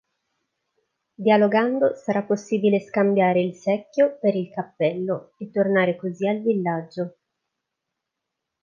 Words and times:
Dialogando 1.15 1.93
sarà 1.93 2.23
possibile 2.23 2.79
scambiare 2.79 3.39
il 3.39 3.53
secchio 3.53 4.17
per 4.19 4.33
il 4.33 4.49
cappello 4.49 5.35
e 5.37 5.51
tornare 5.51 5.95
così 5.95 6.27
al 6.27 6.41
villaggio. 6.41 7.15